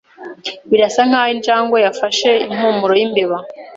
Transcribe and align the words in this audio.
Birasa 0.69 1.01
nkaho 1.09 1.29
injangwe 1.35 1.77
yafashe 1.85 2.29
impumuro 2.51 2.93
yimbeba. 2.99 3.37